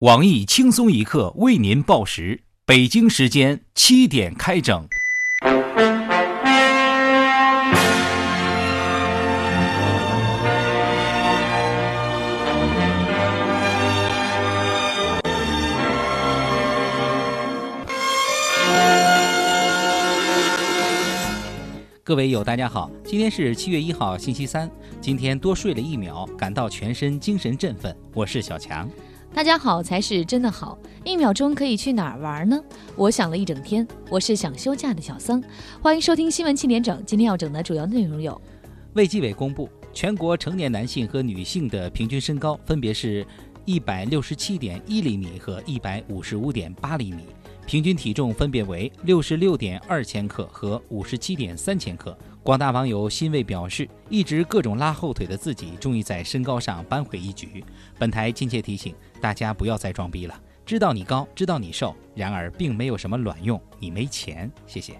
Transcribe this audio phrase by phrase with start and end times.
[0.00, 4.88] 网易轻松一刻为您报时，北京时间七点开整。
[22.02, 24.70] 各位友，大家好，今天是七月一号，星期三。
[24.98, 27.94] 今天多睡了一秒，感到全身精神振奋。
[28.14, 28.88] 我是小强。
[29.32, 32.60] 大家好才是真的好，一秒钟可以去哪儿玩呢？
[32.96, 35.42] 我想了一整天，我是想休假的小桑。
[35.80, 38.38] 欢迎收听新闻七点整，今天要整的主要内容有：
[38.94, 43.24] 卫计委公布，全国成年男性和女性的平均身高分别是
[43.64, 47.22] 一百六十七点一厘米和一百五十五点八厘米，
[47.66, 52.18] 平均体重分别为六十六点二千克和五十七点三千克。
[52.42, 57.62] 广大网友欣慰表示，一直各种拉后腿的自己，终于在身高上扳回一局。
[57.98, 60.40] 本台亲切提醒大家，不要再装逼了。
[60.64, 64.50] 知道你高，知道你瘦，然而并没有什么卵用，你没钱。
[64.66, 64.94] 谢谢。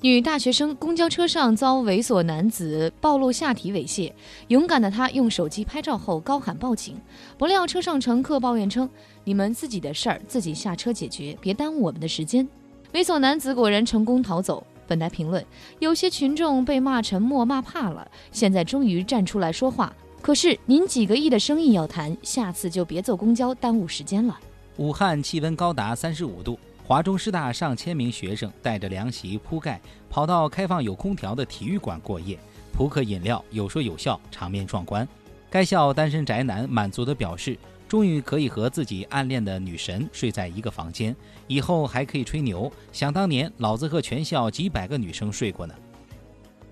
[0.00, 4.12] 女大学生公交车上遭猥琐男子暴露下体猥亵，
[4.48, 7.00] 勇敢的她用手机拍照后高喊报警，
[7.38, 8.88] 不料车上乘客抱怨称
[9.22, 12.46] ：“你们自己的事儿自己下车解决，别耽误我们的时间。”
[12.92, 14.66] 猥琐男子果然成功逃走。
[14.86, 15.44] 本台评论：
[15.78, 19.92] 有些群众被骂沉默、骂怕了，现在终于站出来说话。
[20.22, 24.38] 可是您几个亿的生意要谈，下次就别坐公交耽误时间了。
[24.76, 32.38] 武汉气温高达三十五度，华中师大上千名学生带着凉席铺盖，跑到开放有空调的体育馆过夜，
[32.72, 35.06] 扑克饮料，有说有笑，场面壮观。
[35.48, 37.56] 该校单身宅男满足地表示。
[37.88, 41.14] 终于可以和自己暗恋的女神睡在一个房间，
[41.46, 42.70] 以后还可以吹牛。
[42.92, 45.74] 想当年，老子和全校几百个女生睡过呢。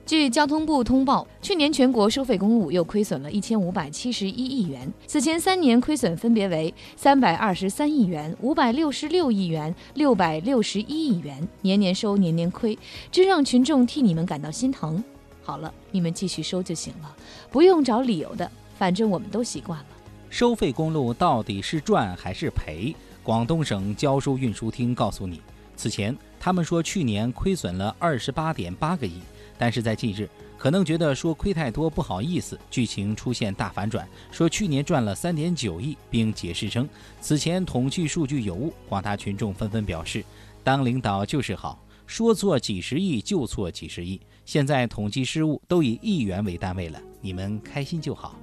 [0.06, 12.78] 据交通部通报，去年全国收费公路又亏损了一千五百七十一亿元，此前三年亏损分别为三百二十三亿元、五百六十六亿元、六百六十一亿元，年年收，年年亏，
[13.10, 15.02] 真让群众替你们感到心疼。
[15.42, 17.16] 好了，你们继续收就行了，
[17.50, 19.86] 不用找理由的，反正我们都习惯了。
[20.34, 22.92] 收费公路到底是赚还是赔？
[23.22, 25.40] 广东省交收运输厅告诉你，
[25.76, 29.20] 此前他们说去年亏损了二十八点八个亿，
[29.56, 30.28] 但是在近日
[30.58, 36.88] 可能觉得说亏太多不好意思，剧情出现大反转，说去年赚了三点九亿，并解释称
[37.20, 38.74] 此前统计数据有误。
[38.88, 40.24] 广大群众纷纷表示，
[40.64, 41.78] 当领导就是好，
[42.08, 48.36] 说错几十亿就错几十亿，现在统计失误都以亿元为单位了，你们开心就好。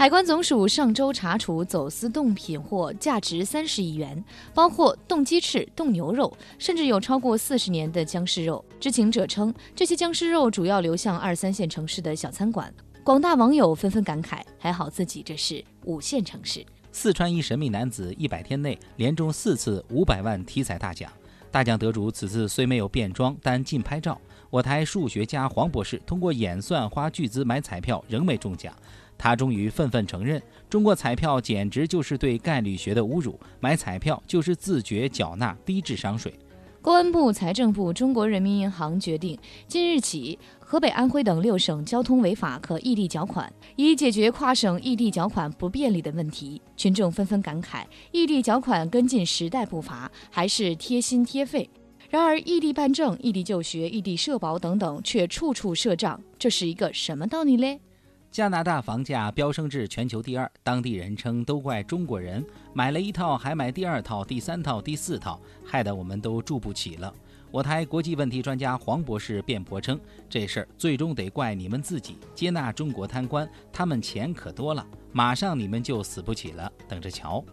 [0.00, 4.24] 海关总署上周查处走私冻品货价值三十亿元，
[4.54, 8.64] 包括冻鸡翅、冻牛肉，甚至有超过四十年的僵尸肉。
[8.80, 12.72] 知情者称，这些僵尸肉主要流向二三线城市的小餐馆。
[13.04, 16.64] 广大网友纷纷感慨：还好自己这是五线城市。
[16.90, 21.12] 四川一神秘男子一百天内连中四次五百万体彩大奖，
[21.50, 24.18] 大奖得主此次虽没有变装，但近拍照。
[24.48, 28.74] 我台数学家黄博士通过演算花巨资买彩票，仍没中奖。
[29.20, 36.32] 他终于愤愤承认，中国彩票简直就是对概率学的侮辱，买彩票就是自觉缴纳低智商税。
[36.80, 39.38] 公安部、财政部、中国人民银行决定，
[39.68, 46.58] 今日起，河北、安徽等六省交通违法可异地缴款，以解决跨省异地缴款不便利的问题。
[46.78, 51.68] 群众纷纷感慨：异地缴款跟进时代步伐，还是贴心贴肺。
[52.08, 57.78] 然而，异地办证、异地就学、异地社保等等，却处处设障，这是一个什么道理嘞？
[58.30, 67.12] 加拿大房价飙升至全球第二，当地人称都怪中国人，买了一套还买第二套、第三套、第四套，害得我们都住不起了。
[67.50, 69.98] 我台国际问题专家黄博士辩驳称，
[70.28, 77.44] 这事儿最终得怪你们自己，接纳中国贪官，他们钱可多了，马上你们就死不起了，等着瞧。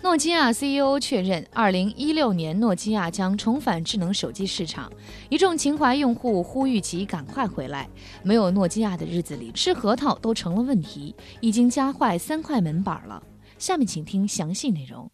[0.00, 4.90] 诺基亚 CEO 确认，二零一六年诺基亚将重返智能手机市场。
[5.28, 7.88] 一众情怀用户呼吁其赶快回来。
[8.22, 13.20] 没有诺基亚的日子里，吃核桃都成了问题，已经夹坏三块门板了。
[13.58, 15.10] 下面请听详细内容。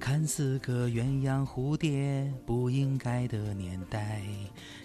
[0.00, 4.22] 看似个鸳鸯蝴蝶不应该的年代，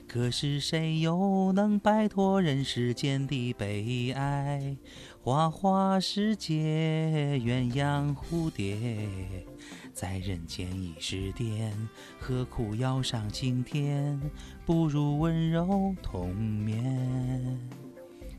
[0.06, 4.76] 可是谁又能摆脱人世间的悲哀？
[5.26, 8.76] 花花世界，鸳鸯蝴蝶，
[9.94, 11.72] 在人间已是癫，
[12.20, 14.20] 何苦要上青天？
[14.66, 17.58] 不如温柔同眠。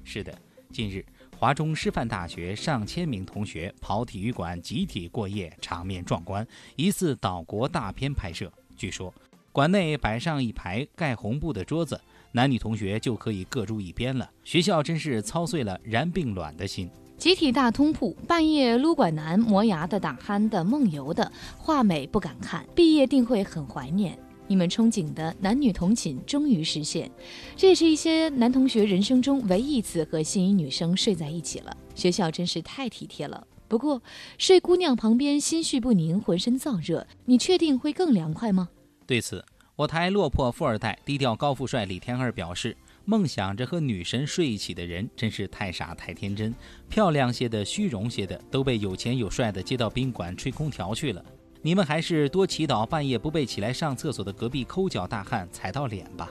[0.05, 0.39] 是的，
[0.71, 1.03] 近日
[1.39, 6.47] 华中师范大学上千名同学跑体育馆集体过夜，场面壮观，
[6.77, 8.53] 疑似岛国大片拍摄。
[8.77, 9.11] 据说，
[9.53, 11.99] 馆内摆上一排盖红布的桌子。
[12.37, 14.29] 男女同学就可以各住一边了。
[14.43, 16.91] 学校真是操碎了燃并卵的心。
[17.17, 24.19] 集体大通铺，半夜撸管男、磨牙的、打鼾的、梦游的，画美不敢看，毕业定会很怀念。
[24.49, 27.09] 你们憧憬的男女同寝终于实现，
[27.55, 31.75] 这也是一些男同学人生中唯一一次和心仪女生睡在一起了。
[31.95, 33.47] 学校真是太体贴了。
[33.69, 34.03] 不过，
[34.37, 38.69] 睡姑娘旁边心绪不宁，浑身燥热，你确定会更凉快吗？
[39.07, 39.45] 对此，
[39.77, 42.77] 我台落魄富二代、低调高富帅李天二表示。
[43.07, 46.55] 梦想着和女神睡一起的人真是太傻太天真，
[46.89, 51.23] 漂亮些的、虚荣些的都被有钱有帅的接到宾馆吹空调去了。
[51.61, 56.31] 你们还是多祈祷半夜不被起来上厕所的隔壁抠脚大汉踩到脸吧。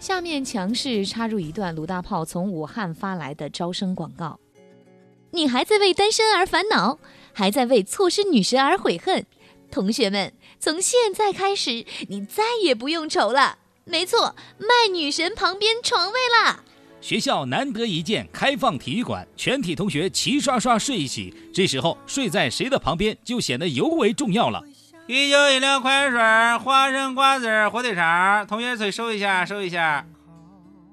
[0.00, 4.40] 下面强势插入一段鲁大炮从武汉发来的招生广告：
[5.30, 6.98] 你还在为单身而烦恼，
[7.32, 9.24] 还在为错失女神而悔恨？
[9.70, 13.58] 同学们，从现在开始，你再也不用愁了。
[13.84, 16.64] 没错，卖女神旁边床位啦！
[17.00, 21.32] 学校难得一见开放体育馆，全体同学齐刷刷睡一起。
[21.54, 24.64] 这时候睡在谁的旁边就显得尤为重要了。
[25.06, 30.04] 啤酒、饮料、矿泉水、花生、瓜子、火腿肠，同学嘴收一下，收一下。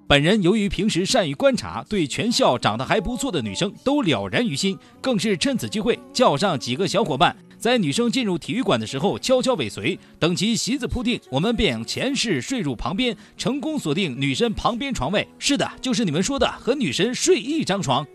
[0.06, 7.36] 本人由于平时善于观察，对全校长得还不错的女生都了然于心，更是趁此机会叫上几个小伙伴。
[7.64, 15.26] 在女生进入体育馆的时候，悄悄尾随，等其席子铺定，我们便前世睡入旁边，成功锁定女神旁边床位。
[15.40, 18.06] 是的，就是你们说的和女神睡一张床。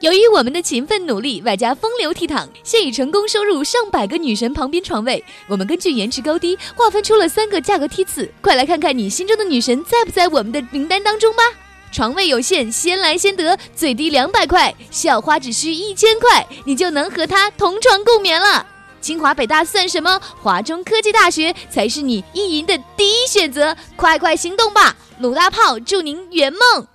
[0.00, 5.22] 由于我们的勤奋努力，外加风流倜傥，现已成功收入上百个女神旁边床位。
[5.46, 11.42] 我们根据颜值高低划分出了三个价格梯次，快来看看你心中的女神在不在我们的名单当中吧。
[11.92, 18.64] 床位有限，先来先得，最低两百块，校花只需一千块，你就能和她同床共眠了。
[19.00, 20.20] 清华北大算什么？
[20.42, 24.94] 华中科技大学才是你意淫的第一选择，快快行动吧！
[25.18, 26.86] 鲁大炮祝您圆梦。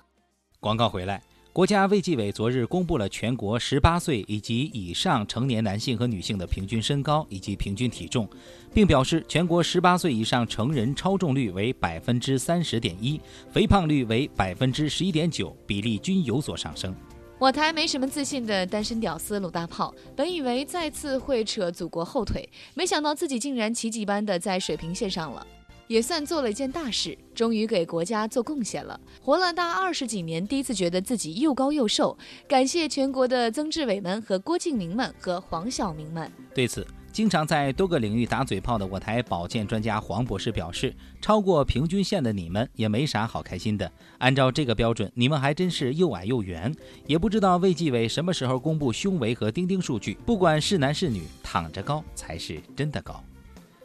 [0.60, 1.22] 广告回来，
[1.56, 8.28] 国家卫计委昨日公布了全国十八岁以及以上成年男性和女性的平均身高以及平均体重。
[8.74, 13.18] 并表示，全国十八岁以上成人超重率为百分之三十点一，
[13.50, 16.94] 肥胖率为百分之十一点九，比例均有所上升。
[17.38, 25.46] 我台没什么自信的单身屌丝鲁大炮，本以为再次会扯祖国后腿，没想到自己竟然奇迹般的在水平线上了，
[25.86, 29.00] 也算做了一件大事，终于给国家做贡献了。
[29.20, 32.16] 活了大二十几年，第一次觉得自己又高又瘦，
[32.48, 36.30] 感谢全国的曾志伟们和郭敬明们和黄晓明们。
[36.54, 36.86] 对此。
[37.12, 43.90] 经常在多个领域打嘴炮的我台保健专家黄博士表示：“超过平均线的你们也没啥好开心的。
[44.18, 46.70] 按照这个标准，你们还真是又矮又圆。
[47.06, 50.18] 也不知道卫计委什么时候公布胸围和钉钉数据。
[50.26, 53.24] 不管是男是女，躺着高才是真的高。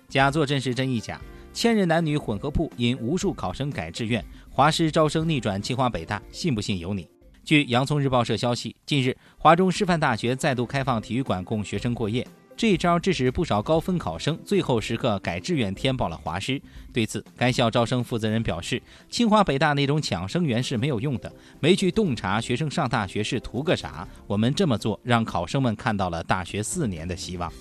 [0.09, 1.18] 假作真是真亦假。
[1.53, 7.07] 千人男女混合铺引无数考生改志愿，华师招生逆转清华北大，信不信由你。”
[7.44, 12.25] 据洋葱日报社消息，近日华中师范大学再度开放体育馆供学生过夜。
[12.56, 16.62] 这一招致使不少高分考生最后时刻改志愿填报了华师。
[16.94, 24.07] 对此，该校招生负责人表示：“清华北大那种抢生源是没有用的，没去洞察学生上大学是图个啥。
[24.27, 27.51] 我们这么做，让考生们看到了大学四年的希望。”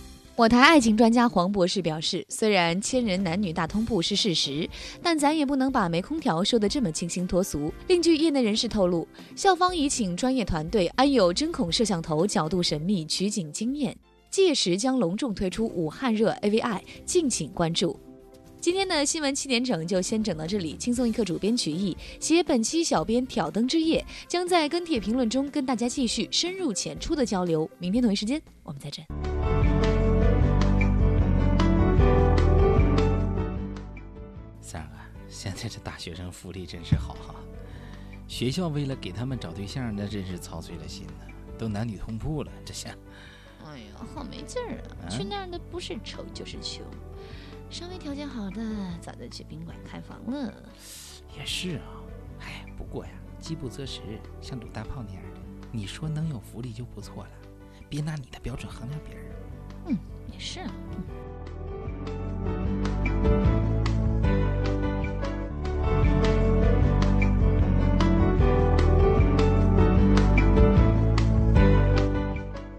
[0.40, 4.66] 我台爱情专家黄博士表示：“虽然千人男女大通铺是事实，
[5.02, 9.06] 但咱也不能把没空调说得这么清新脱俗。”另据业内人士透露，
[9.36, 13.94] 校方已请专业团队安有针孔摄像头，角度神秘，取景惊艳。
[14.30, 18.00] 届时将隆重推出武汉热 AVI，敬请关注。
[18.62, 27.68] 今天的新闻七点整就先整到这里，轻松一刻主编曲艺，写本期小编挑灯之夜，将在跟帖评论中跟大家继续深入浅出的交流。
[27.78, 29.04] 明天同一时间我们再整。
[35.30, 37.36] 现在这大学生福利真是好哈，
[38.26, 42.94] 学校为了给他们找对象，那真是操碎了心呢，都男女通铺了，这下。
[43.64, 45.08] 哎呀，好没劲儿啊！
[45.08, 46.84] 去那儿的不是丑就是穷，
[47.70, 48.60] 稍微条件好的
[49.00, 50.52] 早就去宾馆开房了。
[51.38, 52.02] 也是啊，
[52.40, 54.00] 哎，不过呀，饥不择食，
[54.42, 57.30] 像鲁大炮那样的，你说能有福利就不错了，
[57.88, 59.24] 别拿你的标准衡量别人。
[59.86, 59.96] 嗯，
[60.32, 60.72] 也是啊。